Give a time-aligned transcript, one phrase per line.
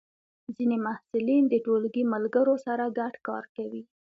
[0.55, 3.83] ځینې محصلین د ټولګی ملګرو سره ګډ کار کوي.